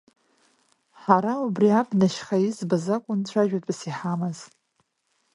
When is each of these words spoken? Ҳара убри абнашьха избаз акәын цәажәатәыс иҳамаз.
Ҳара 1.01 1.33
убри 1.45 1.67
абнашьха 1.79 2.37
избаз 2.47 2.85
акәын 2.95 3.19
цәажәатәыс 3.27 3.79
иҳамаз. 3.89 4.39